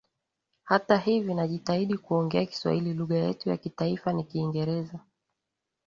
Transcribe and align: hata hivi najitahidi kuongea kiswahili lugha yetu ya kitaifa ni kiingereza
hata 0.63 0.97
hivi 0.97 1.33
najitahidi 1.33 1.97
kuongea 1.97 2.45
kiswahili 2.45 2.93
lugha 2.93 3.15
yetu 3.17 3.49
ya 3.49 3.57
kitaifa 3.57 4.13
ni 4.13 4.23
kiingereza 4.23 4.99